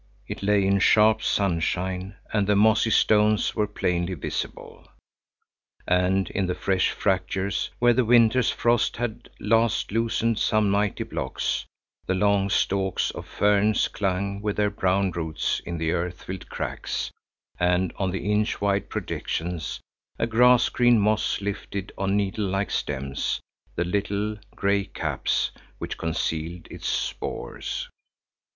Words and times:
It 0.27 0.41
lay 0.41 0.65
in 0.65 0.79
sharp 0.79 1.21
sunshine, 1.21 2.15
and 2.33 2.47
the 2.47 2.55
mossy 2.55 2.89
stones 2.89 3.53
were 3.55 3.67
plainly 3.67 4.15
visible, 4.15 4.87
and 5.87 6.27
in 6.31 6.47
the 6.47 6.55
fresh 6.55 6.89
fractures, 6.89 7.69
where 7.77 7.93
the 7.93 8.03
winter's 8.03 8.49
frost 8.49 8.97
had 8.97 9.29
last 9.39 9.91
loosened 9.91 10.39
some 10.39 10.71
mighty 10.71 11.03
blocks, 11.03 11.67
the 12.07 12.15
long 12.15 12.49
stalks 12.49 13.11
of 13.11 13.27
ferns 13.27 13.87
clung 13.89 14.41
with 14.41 14.55
their 14.57 14.71
brown 14.71 15.11
roots 15.11 15.61
in 15.67 15.77
the 15.77 15.91
earth 15.91 16.23
filled 16.23 16.49
cracks, 16.49 17.11
and 17.59 17.93
on 17.97 18.09
the 18.09 18.31
inch 18.31 18.59
wide 18.59 18.89
projections 18.89 19.81
a 20.17 20.25
grass 20.25 20.67
green 20.69 20.97
moss 20.97 21.41
lifted 21.41 21.91
on 21.95 22.17
needle 22.17 22.45
like 22.47 22.71
stems 22.71 23.39
the 23.75 23.85
little, 23.85 24.39
grey 24.55 24.83
caps, 24.83 25.51
which 25.77 25.95
concealed 25.99 26.67
its 26.71 26.87
spores. 26.89 27.87